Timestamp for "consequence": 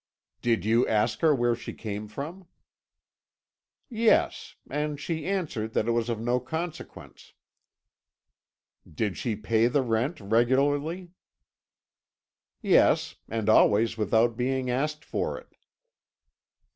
6.39-7.33